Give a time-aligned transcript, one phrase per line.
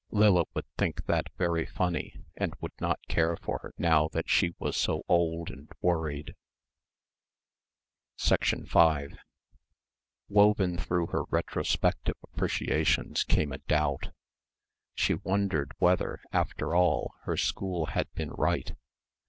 [0.09, 4.55] Lilla would think that very funny and would not care for her now that she
[4.57, 6.33] was so old and worried....
[8.17, 9.17] 5
[10.27, 14.09] Woven through her retrospective appreciations came a doubt.
[14.95, 18.75] She wondered whether, after all, her school had been right.